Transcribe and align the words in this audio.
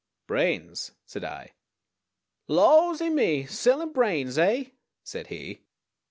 "Brains," 0.25 0.93
said 1.05 1.23
I. 1.23 1.51
"Lawsy 2.49 3.11
me! 3.11 3.45
Sellin' 3.45 3.91
brains, 3.93 4.35
eh?" 4.39 4.71
said 5.03 5.27
he. 5.27 5.61